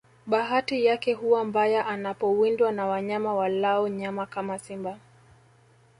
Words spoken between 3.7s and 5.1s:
nyama kama simba